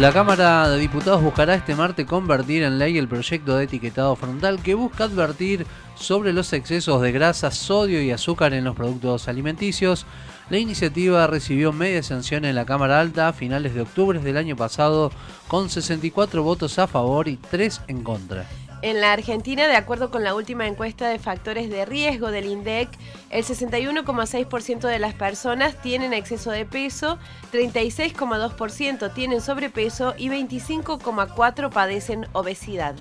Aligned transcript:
La 0.00 0.14
Cámara 0.14 0.66
de 0.70 0.78
Diputados 0.78 1.22
buscará 1.22 1.54
este 1.54 1.74
martes 1.74 2.06
convertir 2.06 2.62
en 2.62 2.78
ley 2.78 2.96
el 2.96 3.06
proyecto 3.06 3.58
de 3.58 3.64
etiquetado 3.64 4.16
frontal 4.16 4.62
que 4.62 4.72
busca 4.72 5.04
advertir 5.04 5.66
sobre 5.94 6.32
los 6.32 6.54
excesos 6.54 7.02
de 7.02 7.12
grasa, 7.12 7.50
sodio 7.50 8.00
y 8.00 8.10
azúcar 8.10 8.54
en 8.54 8.64
los 8.64 8.74
productos 8.74 9.28
alimenticios. 9.28 10.06
La 10.48 10.56
iniciativa 10.56 11.26
recibió 11.26 11.74
media 11.74 12.02
sanción 12.02 12.46
en 12.46 12.54
la 12.54 12.64
Cámara 12.64 12.98
Alta 12.98 13.28
a 13.28 13.34
finales 13.34 13.74
de 13.74 13.82
octubre 13.82 14.20
del 14.20 14.38
año 14.38 14.56
pasado, 14.56 15.12
con 15.48 15.68
64 15.68 16.42
votos 16.42 16.78
a 16.78 16.86
favor 16.86 17.28
y 17.28 17.36
3 17.36 17.82
en 17.88 18.02
contra. 18.02 18.46
En 18.82 19.00
la 19.02 19.12
Argentina, 19.12 19.68
de 19.68 19.76
acuerdo 19.76 20.10
con 20.10 20.24
la 20.24 20.34
última 20.34 20.66
encuesta 20.66 21.08
de 21.08 21.18
factores 21.18 21.68
de 21.68 21.84
riesgo 21.84 22.30
del 22.30 22.46
INDEC, 22.46 22.88
el 23.28 23.44
61,6% 23.44 24.80
de 24.80 24.98
las 24.98 25.12
personas 25.12 25.80
tienen 25.82 26.14
exceso 26.14 26.50
de 26.50 26.64
peso, 26.64 27.18
36,2% 27.52 29.12
tienen 29.12 29.42
sobrepeso 29.42 30.14
y 30.16 30.30
25,4% 30.30 31.70
padecen 31.70 32.26
obesidad. 32.32 32.94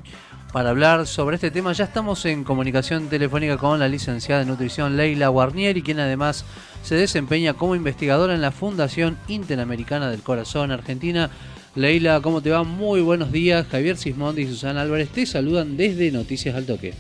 Para 0.52 0.72
hablar 0.72 1.08
sobre 1.08 1.36
este 1.36 1.52
tema 1.52 1.72
ya 1.74 1.86
estamos 1.86 2.26
en 2.26 2.44
comunicación 2.44 3.08
telefónica 3.08 3.58
con 3.58 3.80
la 3.80 3.88
licenciada 3.88 4.42
en 4.42 4.48
nutrición 4.48 4.98
Leila 4.98 5.28
Guarnieri, 5.30 5.82
quien 5.82 6.00
además 6.00 6.44
se 6.84 6.96
desempeña 6.96 7.54
como 7.54 7.76
investigadora 7.76 8.34
en 8.34 8.42
la 8.42 8.52
Fundación 8.52 9.18
Interamericana 9.28 10.10
del 10.10 10.24
Corazón 10.24 10.72
Argentina. 10.72 11.30
Leila, 11.76 12.20
¿cómo 12.22 12.42
te 12.42 12.50
va? 12.50 12.64
Muy 12.64 13.02
buenos 13.02 13.32
días. 13.32 13.68
Javier 13.68 13.96
Sismondi 13.96 14.42
y 14.42 14.48
Susana 14.48 14.82
Álvarez 14.82 15.10
te 15.10 15.26
saludan 15.26 15.78
desde 15.78 16.12
Noticias 16.12 16.56
al 16.56 16.66
Toque. 16.66 16.94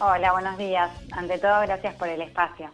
Hola, 0.00 0.32
buenos 0.32 0.56
días. 0.58 0.90
Ante 1.10 1.38
todo, 1.38 1.60
gracias 1.62 1.94
por 1.96 2.08
el 2.08 2.22
espacio. 2.22 2.70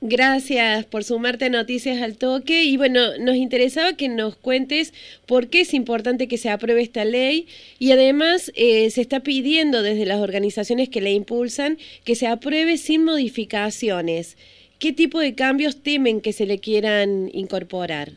Gracias 0.00 0.84
por 0.84 1.02
sumarte 1.02 1.46
a 1.46 1.48
Noticias 1.48 2.00
al 2.02 2.18
Toque 2.18 2.64
y 2.64 2.76
bueno, 2.76 3.18
nos 3.18 3.34
interesaba 3.34 3.94
que 3.94 4.08
nos 4.08 4.36
cuentes 4.36 4.94
por 5.26 5.48
qué 5.48 5.62
es 5.62 5.74
importante 5.74 6.28
que 6.28 6.38
se 6.38 6.50
apruebe 6.50 6.82
esta 6.82 7.04
ley 7.04 7.48
y 7.78 7.90
además 7.90 8.52
eh, 8.54 8.90
se 8.90 9.00
está 9.00 9.20
pidiendo 9.20 9.82
desde 9.82 10.06
las 10.06 10.20
organizaciones 10.20 10.88
que 10.88 11.00
la 11.00 11.10
impulsan 11.10 11.78
que 12.04 12.14
se 12.14 12.28
apruebe 12.28 12.76
sin 12.76 13.04
modificaciones. 13.04 14.36
¿Qué 14.78 14.92
tipo 14.92 15.18
de 15.18 15.34
cambios 15.34 15.82
temen 15.82 16.20
que 16.20 16.34
se 16.34 16.46
le 16.46 16.58
quieran 16.58 17.30
incorporar? 17.32 18.12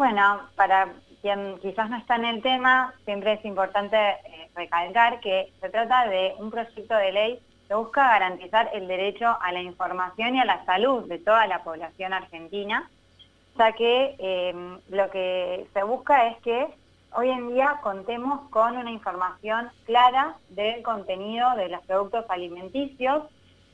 Bueno, 0.00 0.40
para 0.56 0.94
quien 1.20 1.58
quizás 1.58 1.90
no 1.90 1.98
está 1.98 2.16
en 2.16 2.24
el 2.24 2.40
tema, 2.40 2.94
siempre 3.04 3.34
es 3.34 3.44
importante 3.44 3.98
eh, 3.98 4.50
recalcar 4.54 5.20
que 5.20 5.52
se 5.60 5.68
trata 5.68 6.08
de 6.08 6.34
un 6.38 6.50
proyecto 6.50 6.94
de 6.94 7.12
ley 7.12 7.38
que 7.68 7.74
busca 7.74 8.08
garantizar 8.08 8.70
el 8.72 8.88
derecho 8.88 9.26
a 9.38 9.52
la 9.52 9.60
información 9.60 10.36
y 10.36 10.40
a 10.40 10.46
la 10.46 10.64
salud 10.64 11.06
de 11.06 11.18
toda 11.18 11.46
la 11.46 11.62
población 11.64 12.14
argentina, 12.14 12.88
ya 13.58 13.72
que 13.72 14.16
eh, 14.18 14.78
lo 14.88 15.10
que 15.10 15.66
se 15.74 15.82
busca 15.82 16.28
es 16.28 16.38
que 16.38 16.66
hoy 17.12 17.28
en 17.28 17.50
día 17.50 17.80
contemos 17.82 18.48
con 18.48 18.78
una 18.78 18.90
información 18.90 19.68
clara 19.84 20.36
del 20.48 20.82
contenido 20.82 21.56
de 21.56 21.68
los 21.68 21.82
productos 21.82 22.24
alimenticios, 22.30 23.24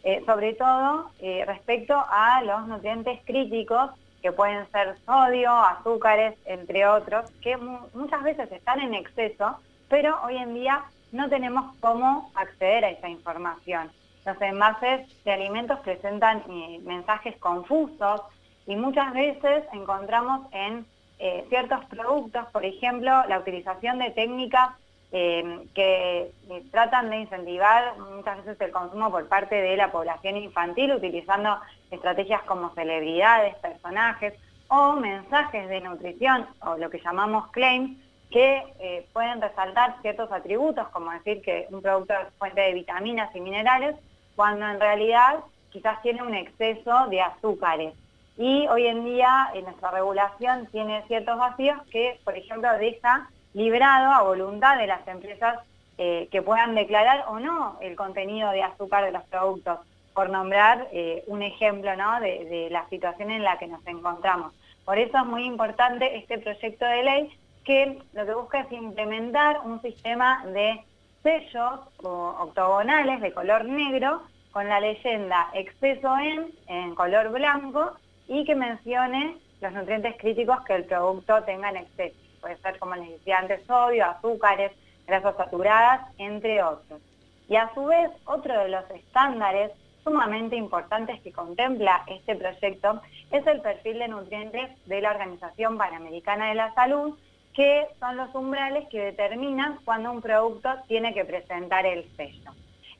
eh, 0.02 0.24
sobre 0.26 0.54
todo 0.54 1.08
respecto 1.46 2.04
a 2.10 2.42
los 2.42 2.66
nutrientes 2.66 3.20
críticos 3.24 3.92
que 4.26 4.32
pueden 4.32 4.68
ser 4.72 4.96
sodio, 5.06 5.52
azúcares, 5.52 6.34
entre 6.46 6.84
otros, 6.84 7.30
que 7.40 7.56
muchas 7.56 8.24
veces 8.24 8.50
están 8.50 8.80
en 8.80 8.92
exceso, 8.92 9.56
pero 9.88 10.18
hoy 10.24 10.36
en 10.36 10.52
día 10.52 10.82
no 11.12 11.28
tenemos 11.28 11.76
cómo 11.78 12.32
acceder 12.34 12.84
a 12.84 12.90
esa 12.90 13.08
información. 13.08 13.88
Los 14.24 14.42
envases 14.42 15.06
de 15.22 15.32
alimentos 15.32 15.78
presentan 15.78 16.42
eh, 16.50 16.80
mensajes 16.82 17.36
confusos 17.36 18.20
y 18.66 18.74
muchas 18.74 19.12
veces 19.12 19.62
encontramos 19.72 20.52
en 20.52 20.84
eh, 21.20 21.46
ciertos 21.48 21.84
productos, 21.84 22.46
por 22.46 22.64
ejemplo, 22.64 23.12
la 23.28 23.38
utilización 23.38 24.00
de 24.00 24.10
técnicas 24.10 24.70
eh, 25.12 25.66
que 25.74 26.32
tratan 26.70 27.10
de 27.10 27.18
incentivar 27.18 27.96
muchas 27.98 28.38
veces 28.44 28.60
el 28.60 28.72
consumo 28.72 29.10
por 29.10 29.28
parte 29.28 29.54
de 29.54 29.76
la 29.76 29.92
población 29.92 30.36
infantil 30.36 30.92
utilizando 30.92 31.58
estrategias 31.90 32.42
como 32.42 32.70
celebridades, 32.74 33.54
personajes 33.56 34.34
o 34.68 34.94
mensajes 34.94 35.68
de 35.68 35.80
nutrición 35.80 36.46
o 36.60 36.76
lo 36.76 36.90
que 36.90 36.98
llamamos 36.98 37.48
claims 37.52 37.96
que 38.30 38.64
eh, 38.80 39.06
pueden 39.12 39.40
resaltar 39.40 39.96
ciertos 40.02 40.30
atributos 40.32 40.88
como 40.88 41.12
decir 41.12 41.40
que 41.42 41.66
un 41.70 41.80
producto 41.80 42.14
es 42.14 42.34
fuente 42.38 42.60
de 42.60 42.74
vitaminas 42.74 43.34
y 43.34 43.40
minerales 43.40 43.94
cuando 44.34 44.66
en 44.66 44.80
realidad 44.80 45.36
quizás 45.70 46.02
tiene 46.02 46.22
un 46.22 46.34
exceso 46.34 47.06
de 47.08 47.20
azúcares. 47.20 47.94
Y 48.36 48.66
hoy 48.68 48.86
en 48.86 49.04
día 49.04 49.50
en 49.54 49.64
nuestra 49.64 49.90
regulación 49.90 50.66
tiene 50.66 51.02
ciertos 51.06 51.38
vacíos 51.38 51.78
que, 51.90 52.20
por 52.24 52.36
ejemplo, 52.36 52.68
deja 52.78 53.30
librado 53.56 54.12
a 54.12 54.22
voluntad 54.22 54.76
de 54.76 54.86
las 54.86 55.08
empresas 55.08 55.58
eh, 55.96 56.28
que 56.30 56.42
puedan 56.42 56.74
declarar 56.74 57.24
o 57.28 57.40
no 57.40 57.78
el 57.80 57.96
contenido 57.96 58.50
de 58.50 58.62
azúcar 58.62 59.06
de 59.06 59.12
los 59.12 59.24
productos, 59.24 59.78
por 60.12 60.28
nombrar 60.28 60.88
eh, 60.92 61.24
un 61.26 61.42
ejemplo 61.42 61.90
de, 62.20 62.68
la 62.70 62.86
situación 62.90 63.30
en 63.30 63.42
la 63.42 63.58
que 63.58 63.66
nos 63.66 63.86
encontramos. 63.86 64.52
Por 64.84 64.98
eso 64.98 65.16
es 65.16 65.24
muy 65.24 65.44
importante 65.44 66.18
este 66.18 66.38
proyecto 66.38 66.84
de 66.84 67.02
ley 67.02 67.38
que 67.64 67.98
lo 68.12 68.26
que 68.26 68.34
busca 68.34 68.60
es 68.60 68.72
implementar 68.72 69.60
un 69.64 69.80
sistema 69.80 70.44
de 70.46 70.84
sellos 71.22 71.80
octogonales 72.02 73.22
de 73.22 73.32
color 73.32 73.64
negro 73.64 74.22
con 74.52 74.68
la 74.68 74.80
leyenda 74.80 75.48
exceso 75.54 76.14
en, 76.18 76.50
en 76.68 76.94
color 76.94 77.30
blanco 77.30 77.92
y 78.28 78.44
que 78.44 78.54
mencione 78.54 79.38
los 79.62 79.72
nutrientes 79.72 80.14
críticos 80.18 80.60
que 80.66 80.74
el 80.74 80.84
producto 80.84 81.42
tenga 81.44 81.70
en 81.70 81.78
exceso 81.78 82.25
puede 82.46 82.58
ser, 82.58 82.78
como 82.78 82.94
les 82.94 83.10
decía 83.10 83.38
antes, 83.38 83.66
sodio, 83.66 84.06
azúcares, 84.06 84.70
grasas 85.04 85.36
saturadas, 85.36 86.02
entre 86.18 86.62
otros. 86.62 87.00
Y 87.48 87.56
a 87.56 87.72
su 87.74 87.86
vez, 87.86 88.08
otro 88.24 88.56
de 88.56 88.68
los 88.68 88.88
estándares 88.90 89.72
sumamente 90.04 90.54
importantes 90.54 91.20
que 91.22 91.32
contempla 91.32 92.04
este 92.06 92.36
proyecto 92.36 93.02
es 93.32 93.44
el 93.48 93.60
perfil 93.60 93.98
de 93.98 94.08
nutrientes 94.08 94.86
de 94.86 95.00
la 95.00 95.10
Organización 95.10 95.76
Panamericana 95.76 96.50
de 96.50 96.54
la 96.54 96.72
Salud, 96.74 97.18
que 97.52 97.88
son 97.98 98.16
los 98.16 98.32
umbrales 98.32 98.86
que 98.90 99.00
determinan 99.00 99.80
cuando 99.84 100.12
un 100.12 100.22
producto 100.22 100.68
tiene 100.86 101.14
que 101.14 101.24
presentar 101.24 101.84
el 101.84 102.08
sello. 102.16 102.52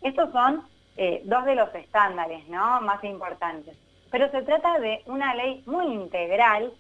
Estos 0.03 0.33
son 0.33 0.63
eh, 0.97 1.23
dos 1.25 1.45
de 1.45 1.55
los 1.55 1.73
estándares 1.73 2.49
¿no? 2.49 2.81
más 2.81 3.05
importantes. 3.05 3.77
Pero 4.11 4.29
se 4.33 4.43
trata 4.43 4.81
de 4.81 5.03
una 5.07 5.35
ley 5.35 5.63
muy 5.67 5.87
integral 5.87 6.73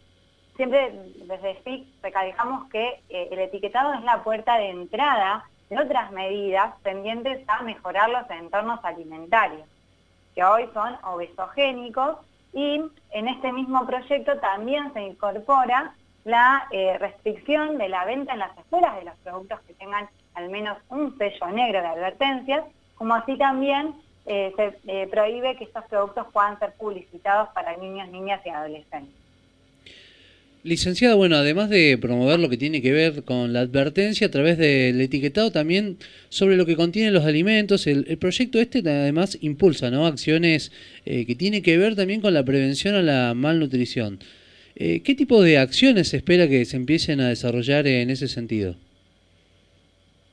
siempre 0.56 0.92
desde 1.26 1.54
FIC 1.62 1.86
recalcamos 2.02 2.68
que 2.70 3.00
eh, 3.08 3.28
el 3.30 3.38
etiquetado 3.38 3.94
es 3.94 4.02
la 4.02 4.22
puerta 4.22 4.56
de 4.58 4.70
entrada 4.70 5.44
de 5.70 5.78
otras 5.78 6.10
medidas 6.12 6.74
pendientes 6.82 7.46
a 7.48 7.62
mejorar 7.62 8.10
los 8.10 8.28
entornos 8.30 8.84
alimentarios, 8.84 9.66
que 10.34 10.44
hoy 10.44 10.68
son 10.72 10.96
obesogénicos 11.04 12.18
y 12.52 12.80
en 13.10 13.28
este 13.28 13.52
mismo 13.52 13.86
proyecto 13.86 14.38
también 14.38 14.92
se 14.92 15.02
incorpora 15.02 15.94
la 16.24 16.66
eh, 16.70 16.96
restricción 16.98 17.78
de 17.78 17.88
la 17.88 18.04
venta 18.04 18.32
en 18.32 18.40
las 18.40 18.56
escuelas 18.58 18.96
de 18.96 19.04
los 19.04 19.14
productos 19.18 19.60
que 19.60 19.74
tengan 19.74 20.08
al 20.34 20.48
menos 20.48 20.78
un 20.88 21.16
sello 21.18 21.46
negro 21.48 21.80
de 21.80 21.86
advertencias, 21.86 22.64
como 22.96 23.14
así 23.14 23.36
también 23.36 23.94
eh, 24.26 24.52
se 24.56 25.06
prohíbe 25.08 25.56
que 25.56 25.64
estos 25.64 25.84
productos 25.84 26.26
puedan 26.32 26.58
ser 26.58 26.72
publicitados 26.74 27.48
para 27.50 27.76
niños, 27.76 28.08
niñas 28.08 28.40
y 28.44 28.50
adolescentes. 28.50 29.25
Licenciada, 30.66 31.14
bueno, 31.14 31.36
además 31.36 31.70
de 31.70 31.96
promover 31.96 32.40
lo 32.40 32.48
que 32.48 32.56
tiene 32.56 32.82
que 32.82 32.90
ver 32.90 33.22
con 33.22 33.52
la 33.52 33.60
advertencia 33.60 34.26
a 34.26 34.30
través 34.32 34.58
del 34.58 35.00
etiquetado, 35.00 35.52
también 35.52 35.96
sobre 36.28 36.56
lo 36.56 36.66
que 36.66 36.74
contienen 36.74 37.14
los 37.14 37.24
alimentos, 37.24 37.86
el, 37.86 38.18
proyecto 38.18 38.58
este 38.58 38.80
además 38.80 39.38
impulsa 39.42 39.90
¿no? 39.92 40.06
acciones 40.06 40.72
eh, 41.04 41.24
que 41.24 41.36
tienen 41.36 41.62
que 41.62 41.78
ver 41.78 41.94
también 41.94 42.20
con 42.20 42.34
la 42.34 42.42
prevención 42.42 42.96
a 42.96 43.02
la 43.02 43.32
malnutrición. 43.34 44.18
Eh, 44.74 45.04
¿Qué 45.04 45.14
tipo 45.14 45.40
de 45.40 45.58
acciones 45.58 46.08
se 46.08 46.16
espera 46.16 46.48
que 46.48 46.64
se 46.64 46.76
empiecen 46.76 47.20
a 47.20 47.28
desarrollar 47.28 47.86
en 47.86 48.10
ese 48.10 48.26
sentido? 48.26 48.74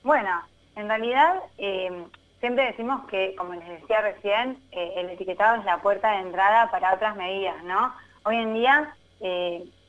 Bueno, 0.02 0.32
en 0.76 0.88
realidad 0.88 1.36
eh, 1.60 1.92
siempre 2.40 2.66
decimos 2.66 3.08
que, 3.08 3.36
como 3.38 3.54
les 3.54 3.70
decía 3.70 4.02
recién, 4.02 4.58
el 4.72 5.12
etiquetado 5.12 5.60
es 5.60 5.66
la 5.66 5.80
puerta 5.84 6.10
de 6.14 6.22
entrada 6.22 6.72
para 6.72 6.96
otras 6.96 7.16
medidas, 7.18 7.64
¿no? 7.66 7.94
Hoy 8.24 8.38
en 8.38 8.54
día 8.56 8.96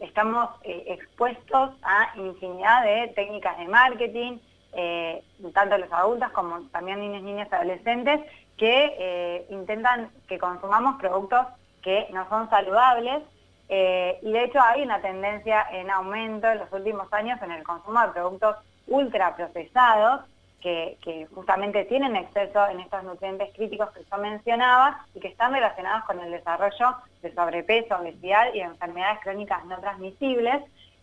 estamos 0.00 0.50
eh, 0.62 0.84
expuestos 0.88 1.70
a 1.82 2.12
infinidad 2.16 2.84
de 2.84 3.08
técnicas 3.14 3.58
de 3.58 3.68
marketing, 3.68 4.38
eh, 4.72 5.22
tanto 5.52 5.78
los 5.78 5.92
adultos 5.92 6.30
como 6.32 6.60
también 6.68 7.00
niños, 7.00 7.22
niñas, 7.22 7.52
adolescentes, 7.52 8.20
que 8.56 9.46
intentan 9.50 10.10
que 10.28 10.38
consumamos 10.38 11.00
productos 11.00 11.46
que 11.82 12.06
no 12.12 12.28
son 12.28 12.48
saludables 12.50 13.24
y 13.68 14.32
de 14.32 14.44
hecho 14.44 14.60
hay 14.62 14.82
una 14.82 15.00
tendencia 15.00 15.66
en 15.72 15.90
aumento 15.90 16.48
en 16.48 16.58
los 16.58 16.72
últimos 16.72 17.12
años 17.12 17.42
en 17.42 17.50
el 17.50 17.64
consumo 17.64 18.00
de 18.00 18.12
productos 18.12 18.56
ultraprocesados 18.86 20.20
que, 20.64 21.28
justamente 21.34 21.84
tienen 21.84 22.16
exceso 22.16 22.66
en 22.68 22.80
estos 22.80 23.04
nutrientes 23.04 23.50
críticos 23.54 23.90
que 23.90 24.02
yo 24.10 24.16
mencionaba 24.18 25.04
y 25.14 25.20
que 25.20 25.28
están 25.28 25.52
relacionados 25.52 26.04
con 26.04 26.18
el 26.20 26.30
desarrollo 26.30 26.96
de 27.20 27.34
sobrepeso, 27.34 27.96
obesidad 27.96 28.52
y 28.54 28.60
enfermedades 28.60 29.20
crónicas 29.22 29.64
no 29.66 29.78
transmisibles. 29.78 30.62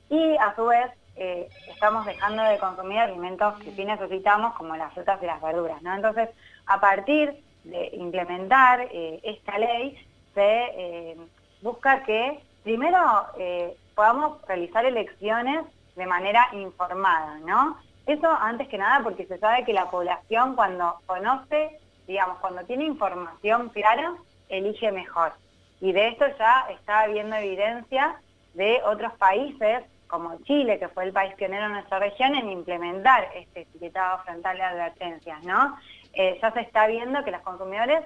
Y 0.09 0.35
a 0.37 0.55
su 0.55 0.65
vez 0.65 0.89
eh, 1.15 1.47
estamos 1.67 2.07
dejando 2.07 2.43
de 2.43 2.57
consumir 2.57 2.97
alimentos 2.97 3.59
que 3.59 3.71
sí 3.71 3.85
necesitamos, 3.85 4.55
como 4.55 4.75
las 4.75 4.93
frutas 4.93 5.21
y 5.21 5.27
las 5.27 5.39
verduras. 5.39 5.79
¿no? 5.83 5.95
Entonces, 5.95 6.29
a 6.65 6.79
partir 6.79 7.43
de 7.63 7.91
implementar 7.93 8.87
eh, 8.91 9.19
esta 9.23 9.59
ley, 9.59 9.95
se 10.33 10.63
eh, 10.75 11.17
busca 11.61 12.01
que 12.03 12.39
primero 12.63 12.99
podamos 13.93 14.41
realizar 14.47 14.85
elecciones 14.85 15.65
de 15.95 16.05
manera 16.07 16.47
informada, 16.53 17.37
¿no? 17.39 17.77
Eso 18.05 18.27
antes 18.27 18.67
que 18.67 18.77
nada 18.77 19.03
porque 19.03 19.25
se 19.25 19.37
sabe 19.37 19.63
que 19.63 19.73
la 19.73 19.89
población 19.89 20.55
cuando 20.55 20.99
conoce, 21.05 21.79
digamos, 22.07 22.39
cuando 22.39 22.63
tiene 22.65 22.85
información 22.85 23.69
clara, 23.69 24.15
elige 24.49 24.91
mejor. 24.91 25.33
Y 25.79 25.91
de 25.91 26.09
esto 26.09 26.25
ya 26.37 26.67
está 26.69 27.01
habiendo 27.01 27.35
evidencia 27.35 28.15
de 28.53 28.81
otros 28.85 29.13
países 29.13 29.83
como 30.07 30.37
Chile, 30.43 30.77
que 30.77 30.89
fue 30.89 31.05
el 31.05 31.13
país 31.13 31.33
pionero 31.35 31.67
en 31.67 31.71
nuestra 31.73 31.99
región, 31.99 32.35
en 32.35 32.51
implementar 32.51 33.29
este 33.33 33.61
etiquetado 33.61 34.19
frontal 34.23 34.57
de 34.57 34.63
advertencias, 34.63 35.41
¿no? 35.43 35.77
Eh, 36.13 36.37
ya 36.41 36.51
se 36.51 36.61
está 36.61 36.85
viendo 36.87 37.23
que 37.23 37.31
los 37.31 37.41
consumidores 37.41 38.03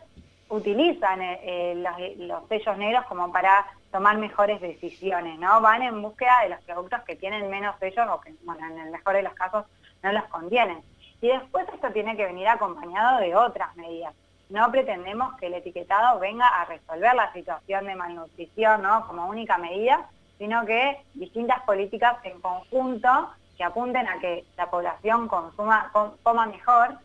utilizan 0.50 1.22
eh, 1.22 1.40
eh, 1.44 2.16
los, 2.20 2.48
sellos 2.48 2.78
negros 2.78 3.06
como 3.08 3.32
para 3.32 3.66
tomar 3.92 4.18
mejores 4.18 4.62
decisiones, 4.62 5.40
¿no? 5.40 5.60
Van 5.62 5.82
en 5.82 6.00
búsqueda 6.02 6.42
de 6.44 6.50
los 6.50 6.62
productos 6.62 7.02
que 7.02 7.16
tienen 7.16 7.50
menos 7.50 7.76
sellos 7.80 8.08
o 8.10 8.22
que, 8.22 8.34
bueno, 8.44 8.68
en 8.68 8.80
el 8.80 8.92
mejor 8.92 9.16
de 9.16 9.24
los 9.24 9.34
casos 9.34 9.66
no 10.06 10.12
los 10.12 10.24
contienen. 10.26 10.78
Y 11.22 11.28
después 11.28 11.66
esto 11.74 11.90
tiene 11.92 12.16
que 12.16 12.26
venir 12.26 12.48
acompañado 12.48 13.20
de 13.20 13.36
otras 13.36 13.76
medidas. 13.76 14.14
No 14.50 14.72
pretendemos 14.72 15.36
que 15.40 15.48
el 15.48 15.56
etiquetado 15.56 16.20
venga 16.20 16.48
a 16.48 16.66
resolver 16.66 17.16
la 17.16 17.34
situación 17.34 17.88
de 17.88 17.96
malnutrición, 17.96 18.84
¿no? 18.84 19.08
Como 19.08 19.28
única 19.28 19.58
medida, 19.58 20.08
sino 20.38 20.64
que 20.66 20.98
distintas 21.16 21.62
políticas 21.64 22.18
en 22.24 22.40
conjunto 22.40 23.10
que 23.58 23.64
apunten 23.64 24.08
a 24.08 24.20
que 24.20 24.44
la 24.58 24.70
población 24.70 25.28
consuma, 25.28 25.92
coma 26.22 26.46
mejor, 26.46 27.00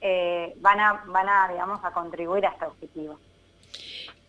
eh, 0.00 0.54
van, 0.58 0.78
a, 0.78 1.02
van 1.06 1.28
a, 1.28 1.48
digamos, 1.50 1.80
a 1.82 1.90
contribuir 1.90 2.46
a 2.46 2.50
este 2.50 2.66
objetivo. 2.66 3.18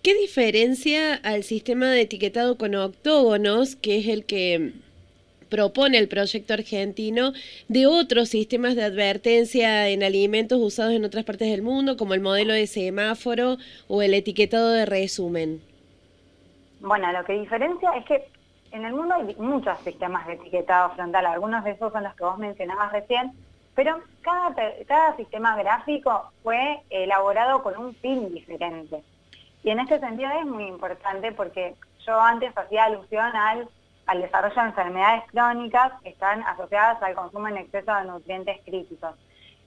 ¿Qué 0.02 0.16
diferencia 0.16 1.16
al 1.16 1.44
sistema 1.44 1.88
de 1.88 2.02
etiquetado 2.02 2.58
con 2.58 2.74
octógonos, 2.74 3.76
que 3.76 4.00
es 4.00 4.08
el 4.08 4.26
que 4.26 4.74
propone 5.50 5.98
el 5.98 6.08
proyecto 6.08 6.54
argentino, 6.54 7.34
de 7.68 7.88
otros 7.88 8.30
sistemas 8.30 8.76
de 8.76 8.84
advertencia 8.84 9.88
en 9.90 10.04
alimentos 10.04 10.60
usados 10.60 10.94
en 10.94 11.06
otras 11.06 11.24
partes 11.24 11.50
del 11.50 11.62
mundo, 11.62 11.98
como 11.98 12.14
el 12.14 12.22
modelo 12.22 12.54
de 12.54 12.68
semáforo 12.68 13.58
o 13.88 14.02
el 14.02 14.14
etiquetado 14.14 14.72
de 14.72 14.86
resumen? 14.86 15.62
Bueno, 16.80 17.12
lo 17.12 17.24
que 17.26 17.34
diferencia 17.34 17.92
es 17.98 18.06
que 18.06 18.28
en 18.72 18.86
el 18.86 18.94
mundo 18.94 19.16
hay 19.16 19.36
muchos 19.38 19.80
sistemas 19.80 20.28
de 20.28 20.34
etiquetado 20.34 20.92
frontal, 20.92 21.26
algunos 21.26 21.64
de 21.64 21.72
esos 21.72 21.92
son 21.94 22.04
los 22.04 22.14
que 22.16 22.24
vos 22.24 22.38
mencionabas 22.38 22.92
recién, 22.92 23.32
pero 23.74 24.02
cada, 24.22 24.54
cada 24.86 25.16
sistema 25.16 25.56
gráfico 25.56 26.32
fue 26.44 26.82
elaborado 26.90 27.64
con 27.64 27.78
un 27.78 27.96
fin 27.96 28.34
diferente. 28.34 29.02
Y 29.64 29.70
en 29.70 29.80
este 29.80 30.00
sentido 30.00 30.30
es 30.40 30.46
muy 30.46 30.68
importante 30.68 31.32
porque 31.32 31.76
yo 32.06 32.20
antes 32.20 32.56
hacía 32.56 32.86
alusión 32.86 33.36
al, 33.36 33.68
al 34.08 34.22
desarrollo 34.22 34.56
de 34.56 34.68
enfermedades 34.68 35.24
crónicas 35.32 35.94
que 36.02 36.10
están 36.10 36.44
asociadas 36.44 37.02
al 37.02 37.16
consumo 37.16 37.48
en 37.48 37.58
exceso 37.58 37.94
de 37.94 38.06
nutrientes 38.06 38.60
críticos. 38.66 39.16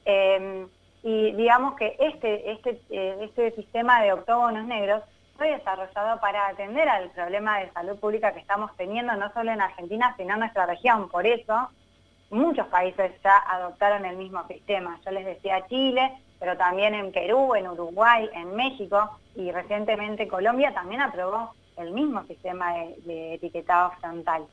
Em, 0.05 0.69
y 1.03 1.33
digamos 1.33 1.75
que 1.75 1.97
este, 1.99 2.53
este, 2.53 2.81
eh, 2.91 3.19
este 3.23 3.53
sistema 3.53 4.03
de 4.03 4.13
octógonos 4.13 4.67
negros 4.67 5.03
fue 5.37 5.51
desarrollado 5.53 6.21
para 6.21 6.49
atender 6.49 6.89
al 6.89 7.11
problema 7.11 7.61
de 7.61 7.71
salud 7.71 7.99
pública 7.99 8.33
que 8.33 8.41
estamos 8.41 8.77
teniendo, 8.77 9.15
no 9.15 9.33
solo 9.33 9.53
en 9.53 9.61
Argentina, 9.61 10.15
sino 10.17 10.35
en 10.35 10.41
nuestra 10.41 10.67
región. 10.67 11.09
Por 11.09 11.27
eso, 11.27 11.69
muchos 12.31 12.67
países 12.67 13.13
ya 13.23 13.39
adoptaron 13.39 14.05
el 14.05 14.17
mismo 14.17 14.45
sistema. 14.49 14.99
Yo 15.05 15.13
les 15.13 15.25
decía 15.25 15.67
Chile, 15.69 16.13
pero 16.41 16.57
también 16.57 16.95
en 16.95 17.13
Perú, 17.13 17.55
en 17.55 17.69
Uruguay, 17.69 18.29
en 18.33 18.55
México 18.57 19.19
y 19.35 19.53
recientemente 19.53 20.27
Colombia 20.27 20.75
también 20.75 21.01
aprobó 21.01 21.55
el 21.79 21.93
mismo 21.93 22.25
sistema 22.25 22.75
de, 23.05 23.35
etiquetado 23.35 23.93
frontal. 24.01 24.45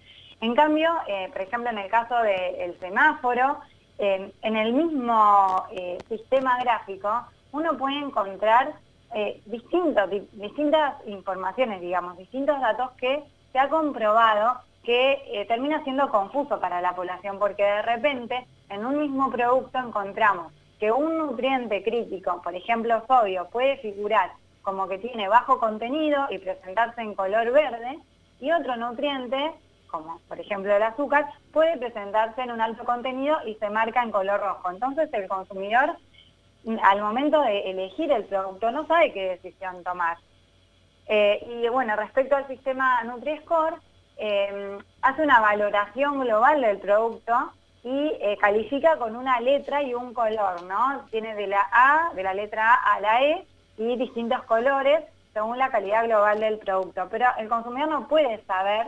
En 0.41 0.53
cambio, 0.53 0.89
eh, 1.07 1.29
por 1.31 1.41
ejemplo, 1.41 1.69
en 1.69 1.77
el 1.77 1.89
caso 1.89 2.15
del 2.17 2.77
semáforo, 2.79 3.59
en 3.97 4.57
el 4.57 4.73
mismo 4.73 5.65
eh, 5.71 5.97
sistema 6.09 6.59
gráfico, 6.59 7.09
uno 7.53 7.77
puede 7.77 7.97
encontrar 7.99 8.73
eh, 9.13 9.41
distintas 9.45 10.95
informaciones, 11.07 11.79
digamos, 11.79 12.17
distintos 12.17 12.59
datos 12.59 12.91
que 12.97 13.23
se 13.53 13.59
ha 13.59 13.69
comprobado 13.69 14.59
que 14.83 15.45
termina 15.47 15.83
siendo 15.83 16.09
confuso 16.09 16.59
para 16.59 16.79
la 16.79 16.93
población, 16.93 17.39
porque 17.39 17.63
de 17.63 17.81
repente 17.81 18.45
en 18.69 18.85
un 18.85 18.99
mismo 18.99 19.31
producto 19.31 19.79
encontramos 19.79 20.51
que 20.79 20.91
un 20.91 21.17
nutriente 21.17 21.81
crítico, 21.81 22.41
por 22.43 22.53
ejemplo 22.53 23.01
sodio, 23.07 23.47
puede 23.51 23.77
figurar 23.77 24.31
como 24.65 24.89
que 24.89 24.97
tiene 24.97 25.29
bajo 25.29 25.59
contenido 25.59 26.25
y 26.31 26.39
presentarse 26.39 26.99
en 26.99 27.13
color 27.13 27.51
verde, 27.51 27.99
y 28.41 28.51
otro 28.51 28.75
nutriente, 28.75 29.53
como 29.87 30.19
por 30.27 30.39
ejemplo 30.39 30.75
el 30.75 30.83
azúcar, 30.83 31.27
puede 31.53 31.77
presentarse 31.77 32.41
en 32.41 32.51
un 32.51 32.59
alto 32.59 32.83
contenido 32.83 33.37
y 33.45 33.55
se 33.55 33.69
marca 33.69 34.03
en 34.03 34.11
color 34.11 34.41
rojo. 34.41 34.69
Entonces 34.71 35.07
el 35.13 35.27
consumidor 35.29 35.95
al 36.81 37.01
momento 37.01 37.41
de 37.41 37.69
elegir 37.69 38.11
el 38.11 38.25
producto 38.25 38.71
no 38.71 38.87
sabe 38.87 39.13
qué 39.13 39.29
decisión 39.29 39.83
tomar. 39.83 40.17
Eh, 41.07 41.63
y 41.63 41.69
bueno, 41.69 41.95
respecto 41.95 42.35
al 42.35 42.47
sistema 42.47 43.03
NutriScore, 43.03 43.77
eh, 44.17 44.79
hace 45.03 45.21
una 45.21 45.39
valoración 45.41 46.21
global 46.21 46.61
del 46.61 46.79
producto 46.79 47.51
y 47.83 48.13
eh, 48.19 48.35
califica 48.41 48.97
con 48.97 49.15
una 49.15 49.39
letra 49.39 49.83
y 49.83 49.93
un 49.93 50.11
color, 50.13 50.63
¿no? 50.63 51.05
Tiene 51.11 51.35
de 51.35 51.45
la 51.45 51.61
A, 51.71 52.11
de 52.15 52.23
la 52.23 52.33
letra 52.33 52.73
A 52.73 52.95
a 52.95 52.99
la 52.99 53.21
E 53.21 53.47
y 53.77 53.97
distintos 53.97 54.43
colores 54.43 55.01
según 55.33 55.57
la 55.57 55.69
calidad 55.69 56.05
global 56.05 56.39
del 56.39 56.59
producto. 56.59 57.07
Pero 57.11 57.27
el 57.37 57.49
consumidor 57.49 57.89
no 57.89 58.07
puede 58.07 58.43
saber 58.45 58.87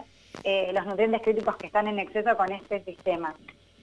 los 0.71 0.85
nutrientes 0.85 1.21
críticos 1.21 1.57
que 1.57 1.67
están 1.67 1.87
en 1.87 1.99
exceso 1.99 2.37
con 2.37 2.51
este 2.51 2.81
sistema. 2.85 3.33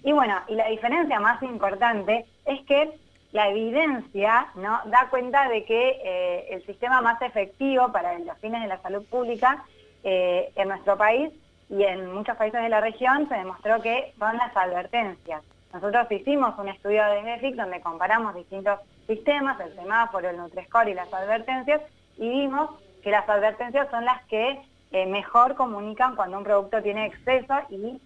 Y 0.03 0.13
bueno, 0.13 0.37
y 0.49 0.55
la 0.55 0.69
diferencia 0.69 1.19
más 1.19 1.43
importante 1.43 2.27
es 2.45 2.61
que 2.67 2.91
la 3.35 3.49
evidencia 3.49 4.47
¿no? 4.55 4.81
da 4.85 5.09
cuenta 5.11 5.49
de 5.49 5.65
que 5.65 6.01
eh, 6.05 6.47
el 6.51 6.65
sistema 6.67 7.01
más 7.01 7.21
efectivo 7.21 7.91
para 7.91 8.17
los 8.21 8.39
fines 8.39 8.63
de 8.63 8.69
la 8.69 8.81
salud 8.81 9.05
pública 9.07 9.65
eh, 10.05 10.53
en 10.55 10.69
nuestro 10.69 10.97
país 10.97 11.33
y 11.69 11.83
en 11.83 12.13
muchos 12.13 12.37
países 12.37 12.63
de 12.63 12.69
la 12.69 12.81
región 12.81 13.29
se 13.29 13.35
demostró 13.35 13.83
que 13.83 14.13
son 14.21 14.37
las 14.37 14.57
advertencias. 14.57 15.43
Nosotros 15.73 16.07
hicimos 16.13 16.57
un 16.59 16.69
estudio 16.69 17.05
de 17.07 17.23
GEFIC 17.23 17.57
donde 17.57 17.81
comparamos 17.81 18.37
distintos 18.37 18.79
sistemas, 19.07 19.59
el 19.61 19.75
semáforo, 19.75 20.31
el 20.31 20.37
Nutrescore 20.37 20.91
y 20.91 20.95
las 20.95 21.13
advertencias, 21.13 21.81
y 22.17 22.29
vimos 22.29 22.71
que 23.03 23.11
las 23.11 23.29
advertencias 23.29 23.89
son 23.91 24.05
las 24.05 24.25
que 24.27 24.59
eh, 24.93 25.07
mejor 25.07 25.55
comunican 25.55 26.17
cuando 26.17 26.39
un 26.39 26.45
producto 26.45 26.83
tiene 26.83 27.07
exceso 27.07 27.55
y 27.71 28.01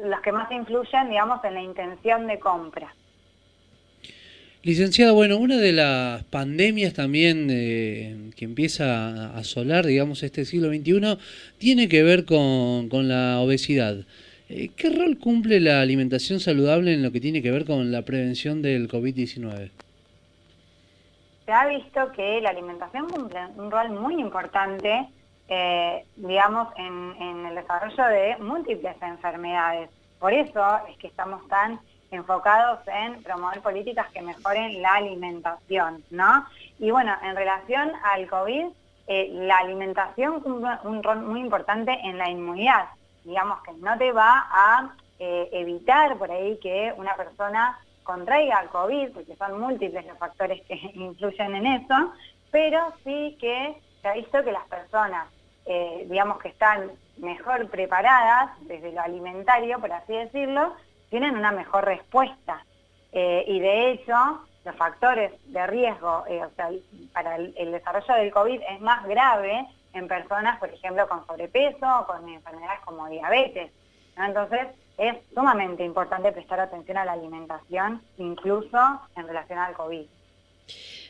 los 0.00 0.20
que 0.20 0.32
más 0.32 0.50
influyen, 0.52 1.10
digamos, 1.10 1.44
en 1.44 1.54
la 1.54 1.62
intención 1.62 2.26
de 2.26 2.38
compra. 2.38 2.94
Licenciada, 4.64 5.10
bueno, 5.10 5.38
una 5.38 5.56
de 5.56 5.72
las 5.72 6.22
pandemias 6.22 6.94
también 6.94 7.48
eh, 7.50 8.30
que 8.36 8.44
empieza 8.44 9.08
a 9.08 9.38
asolar, 9.38 9.84
digamos, 9.84 10.22
este 10.22 10.44
siglo 10.44 10.68
XXI, 10.68 11.18
tiene 11.58 11.88
que 11.88 12.04
ver 12.04 12.24
con, 12.24 12.88
la 13.08 13.40
obesidad. 13.40 14.06
Eh, 14.54 14.70
¿Qué 14.76 14.90
rol 14.90 15.16
cumple 15.18 15.60
la 15.60 15.80
alimentación 15.80 16.38
saludable 16.38 16.92
en 16.92 17.02
lo 17.02 17.10
que 17.10 17.20
tiene 17.20 17.40
que 17.40 17.50
ver 17.50 17.64
con 17.64 17.90
la 17.90 18.02
prevención 18.02 18.60
del 18.60 18.86
COVID-19? 18.86 19.70
Se 21.46 21.52
ha 21.52 21.66
visto 21.68 22.12
que 22.12 22.38
la 22.42 22.50
alimentación 22.50 23.08
cumple 23.08 23.40
un 23.56 23.70
rol 23.70 23.88
muy 23.92 24.20
importante, 24.20 25.08
eh, 25.48 26.04
digamos, 26.16 26.68
en, 26.76 27.46
el 27.46 27.54
desarrollo 27.54 28.04
de 28.04 28.36
múltiples 28.44 28.94
enfermedades. 29.00 29.88
Por 30.18 30.34
eso 30.34 30.62
es 30.86 30.98
que 30.98 31.06
estamos 31.06 31.48
tan 31.48 31.80
enfocados 32.10 32.80
en 32.88 33.22
promover 33.22 33.60
políticas 33.62 34.06
que 34.12 34.20
mejoren 34.20 34.82
la 34.82 34.96
alimentación, 34.96 36.04
¿no? 36.10 36.44
Y 36.78 36.90
bueno, 36.90 37.14
en 37.22 37.36
relación 37.36 37.90
al 38.04 38.26
COVID, 38.26 38.66
eh, 39.06 39.30
la 39.32 39.56
alimentación 39.56 40.40
cumple 40.40 40.72
un 40.84 41.02
rol 41.02 41.22
muy 41.22 41.40
importante 41.40 41.98
en 42.04 42.18
la 42.18 42.28
inmunidad. 42.28 42.84
Digamos 43.24 43.62
que 43.62 43.72
no 43.74 43.96
te 43.98 44.12
va 44.12 44.46
a 44.50 44.94
eh, 45.18 45.48
evitar 45.52 46.16
por 46.18 46.30
ahí 46.30 46.58
que 46.58 46.92
una 46.96 47.14
persona 47.14 47.78
contraiga 48.02 48.66
COVID, 48.72 49.12
porque 49.12 49.36
son 49.36 49.60
múltiples 49.60 50.04
los 50.06 50.18
factores 50.18 50.62
que 50.62 50.74
influyen 50.94 51.54
en 51.54 51.66
eso, 51.66 52.12
pero 52.50 52.92
sí 53.04 53.36
que 53.40 53.76
se 54.00 54.08
ha 54.08 54.14
visto 54.14 54.42
que 54.42 54.52
las 54.52 54.66
personas, 54.66 55.28
eh, 55.66 56.06
digamos 56.08 56.38
que 56.38 56.48
están 56.48 56.90
mejor 57.18 57.68
preparadas 57.68 58.50
desde 58.62 58.92
lo 58.92 59.00
alimentario, 59.00 59.78
por 59.78 59.92
así 59.92 60.12
decirlo, 60.12 60.74
tienen 61.08 61.36
una 61.36 61.52
mejor 61.52 61.84
respuesta. 61.84 62.64
Eh, 63.12 63.44
y 63.46 63.60
de 63.60 63.90
hecho, 63.90 64.14
los 64.64 64.74
factores 64.76 65.32
de 65.46 65.66
riesgo 65.66 66.24
para 67.12 67.36
el, 67.36 67.72
desarrollo 67.72 68.14
del 68.14 68.32
COVID 68.32 68.60
es 68.68 68.80
más 68.80 69.06
grave 69.06 69.66
en 69.94 70.08
personas, 70.08 70.58
por 70.58 70.70
ejemplo, 70.70 71.08
con 71.08 71.26
sobrepeso 71.26 72.06
con 72.06 72.28
enfermedades 72.28 72.80
como 72.84 73.08
diabetes. 73.08 73.70
Entonces, 74.16 74.68
es 74.98 75.16
sumamente 75.34 75.84
importante 75.84 76.32
prestar 76.32 76.60
atención 76.60 76.98
a 76.98 77.04
la 77.04 77.12
alimentación, 77.12 78.02
incluso 78.18 78.78
en 79.16 79.26
relación 79.26 79.58
al 79.58 79.74
COVID. 79.74 80.06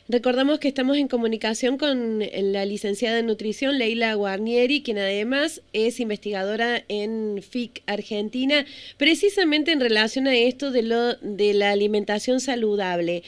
Recordamos 0.09 0.59
que 0.59 0.67
estamos 0.67 0.97
en 0.97 1.07
comunicación 1.07 1.77
con 1.77 2.19
la 2.19 2.65
licenciada 2.65 3.19
en 3.19 3.27
nutrición 3.27 3.77
Leila 3.77 4.13
Guarnieri, 4.15 4.83
quien 4.83 4.97
además 4.97 5.61
es 5.71 6.01
investigadora 6.01 6.83
en 6.89 7.41
FIC 7.41 7.83
Argentina, 7.87 8.65
precisamente 8.97 9.71
en 9.71 9.79
relación 9.79 10.27
a 10.27 10.35
esto 10.35 10.71
de, 10.71 10.83
lo, 10.83 11.13
de 11.15 11.53
la 11.53 11.71
alimentación 11.71 12.41
saludable. 12.41 13.23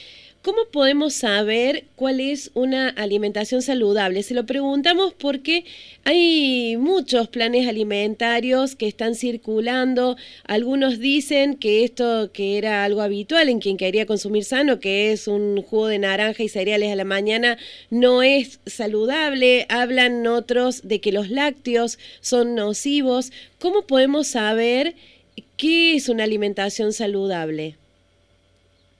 ¿Cómo 0.46 0.66
podemos 0.70 1.12
saber 1.12 1.86
cuál 1.96 2.20
es 2.20 2.52
una 2.54 2.88
alimentación 2.90 3.62
saludable? 3.62 4.22
Se 4.22 4.32
lo 4.32 4.46
preguntamos 4.46 5.12
porque 5.12 5.64
hay 6.04 6.76
muchos 6.76 7.26
planes 7.26 7.66
alimentarios 7.66 8.76
que 8.76 8.86
están 8.86 9.16
circulando. 9.16 10.16
Algunos 10.44 11.00
dicen 11.00 11.56
que 11.56 11.82
esto 11.82 12.30
que 12.32 12.58
era 12.58 12.84
algo 12.84 13.02
habitual 13.02 13.48
en 13.48 13.58
quien 13.58 13.76
quería 13.76 14.06
consumir 14.06 14.44
sano, 14.44 14.78
que 14.78 15.10
es 15.10 15.26
un 15.26 15.60
jugo 15.62 15.88
de 15.88 15.98
naranja 15.98 16.44
y 16.44 16.48
cereales 16.48 16.92
a 16.92 16.94
la 16.94 17.02
mañana, 17.02 17.58
no 17.90 18.22
es 18.22 18.60
saludable. 18.66 19.66
Hablan 19.68 20.28
otros 20.28 20.86
de 20.86 21.00
que 21.00 21.10
los 21.10 21.28
lácteos 21.28 21.98
son 22.20 22.54
nocivos. 22.54 23.32
¿Cómo 23.58 23.82
podemos 23.88 24.28
saber 24.28 24.94
qué 25.56 25.96
es 25.96 26.08
una 26.08 26.22
alimentación 26.22 26.92
saludable? 26.92 27.74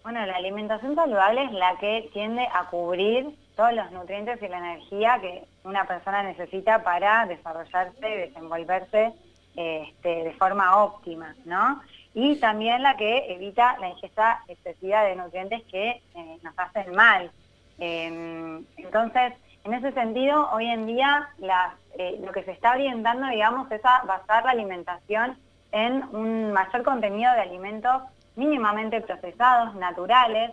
Bueno, 0.07 0.25
la 0.25 0.37
alimentación 0.37 0.95
saludable 0.95 1.43
es 1.43 1.51
la 1.51 1.77
que 1.79 2.09
tiende 2.13 2.47
a 2.55 2.67
cubrir 2.67 3.29
todos 3.57 3.73
los 3.73 3.91
nutrientes 3.91 4.41
y 4.41 4.47
la 4.47 4.59
energía 4.59 5.19
que 5.21 5.43
una 5.65 5.85
persona 5.85 6.23
necesita 6.23 6.85
para 6.85 7.27
desarrollarse 7.27 8.09
y 8.09 8.17
desenvolverse 8.19 9.13
este, 9.57 10.09
de 10.23 10.33
forma 10.35 10.77
óptima, 10.85 11.35
¿no? 11.45 11.83
Y 12.15 12.37
también 12.37 12.85
la 12.85 12.97
que 12.97 13.33
evita 13.33 13.77
la 13.81 13.89
ingesta 13.89 14.45
excesiva 14.47 15.03
de 15.03 15.17
nutrientes 15.17 15.65
que 15.65 16.01
eh, 16.15 16.39
nos 16.41 16.57
hacen 16.57 16.95
mal. 16.95 17.33
Em, 17.81 18.65
entonces, 18.77 19.33
en 19.65 19.75
ese 19.75 19.91
sentido, 19.91 20.49
hoy 20.53 20.67
en 20.67 20.87
día 20.87 21.31
eh, 21.99 22.21
lo 22.25 22.31
que 22.31 22.45
se 22.45 22.53
está 22.53 22.75
orientando, 22.75 23.27
digamos, 23.27 23.69
es 23.73 23.85
a 23.85 24.05
basar 24.05 24.45
la 24.45 24.53
alimentación 24.53 25.37
en 25.73 26.05
un 26.15 26.53
mayor 26.53 26.85
contenido 26.85 27.33
de 27.33 27.41
alimentos 27.41 28.05
mínimamente 28.37 29.01
procesados, 29.01 29.75
naturales, 29.75 30.53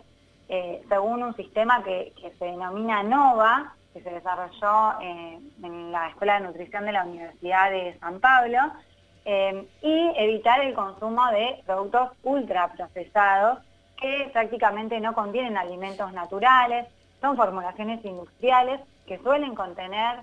eh, 0.50 0.82
según 0.90 1.24
un 1.24 1.36
sistema 1.36 1.84
que, 1.84 2.14
se 2.40 2.46
denomina 2.46 3.04
NOVA, 3.04 3.76
que 3.94 4.02
se 4.02 4.10
desarrolló 4.10 5.00
eh, 5.02 5.40
en 5.62 5.92
la 5.92 6.10
Escuela 6.10 6.40
de 6.40 6.48
Nutrición 6.48 6.86
de 6.86 6.92
la 6.92 7.04
Universidad 7.04 7.70
de 7.70 7.98
San 8.00 8.20
Pablo, 8.20 8.60
eh, 9.26 9.68
y 9.82 10.12
evitar 10.18 10.62
el 10.62 10.74
consumo 10.74 11.26
de 11.28 11.62
productos 11.66 12.10
ultraprocesados 12.24 13.60
que 13.98 14.30
prácticamente 14.34 15.00
no 15.00 15.14
contienen 15.14 15.58
alimentos 15.58 16.12
naturales, 16.14 16.88
son 17.22 17.38
formulaciones 17.38 18.04
industriales 18.04 18.82
que 19.06 19.18
suelen 19.20 19.56
contener 19.56 20.22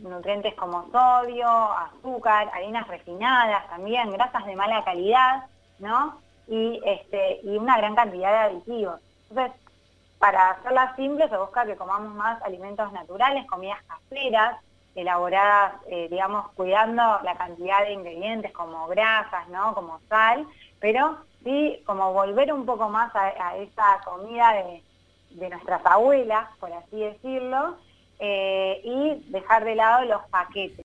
nutrientes 0.00 0.52
como 0.54 0.90
sodio, 0.90 1.48
azúcar, 1.48 2.50
harinas 2.52 2.86
refinadas 2.88 3.66
también, 3.70 4.12
grasas 4.12 4.44
de 4.44 4.54
mala 4.54 4.84
calidad, 4.84 5.46
¿no? 5.78 6.20
Y, 6.48 6.80
este, 6.84 7.40
y 7.42 7.56
una 7.56 7.76
gran 7.78 7.94
cantidad 7.94 8.30
de 8.30 8.56
aditivos. 8.56 9.00
Entonces, 9.28 9.52
para 10.18 10.50
hacerla 10.50 10.94
simple, 10.96 11.28
se 11.28 11.36
busca 11.36 11.66
que 11.66 11.76
comamos 11.76 12.14
más 12.14 12.40
alimentos 12.42 12.92
naturales, 12.92 13.46
comidas 13.46 13.82
caseras, 13.84 14.56
elaboradas, 14.94 15.74
eh, 15.88 16.08
digamos, 16.10 16.50
cuidando 16.52 17.02
la 17.22 17.36
cantidad 17.36 17.84
de 17.84 17.92
ingredientes 17.92 18.52
como 18.52 18.86
grasas, 18.88 19.46
¿no? 19.48 19.74
Como 19.74 20.00
sal, 20.08 20.46
pero 20.80 21.18
sí 21.44 21.82
como 21.84 22.12
volver 22.12 22.52
un 22.52 22.64
poco 22.64 22.88
más 22.88 23.14
a, 23.14 23.56
esa 23.56 24.00
comida 24.04 24.52
de, 24.52 24.82
nuestras 25.50 25.84
abuelas, 25.84 26.48
por 26.58 26.72
así 26.72 26.98
decirlo, 26.98 27.76
eh, 28.18 28.80
y 28.82 29.30
dejar 29.30 29.64
de 29.64 29.74
lado 29.74 30.06
los 30.06 30.22
paquetes. 30.28 30.74